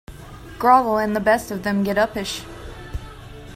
[0.57, 2.43] Grovel, and the best of them get uppish.